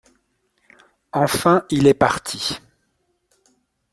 Enfin 1.13 1.63
il 1.69 1.85
est 1.85 1.93
parti. 1.93 2.57